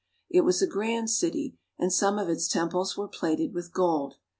It 0.31 0.41
was 0.41 0.63
a 0.63 0.67
grand 0.67 1.11
city, 1.11 1.59
and 1.77 1.93
some 1.93 2.17
of 2.17 2.27
its 2.27 2.47
temples 2.47 2.97
were 2.97 3.07
plated 3.07 3.53
with 3.53 3.71
gold. 3.71 4.15